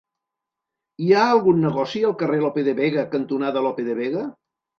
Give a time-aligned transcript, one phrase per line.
[1.03, 4.27] Hi ha algun negoci al carrer Lope de Vega cantonada Lope de Vega?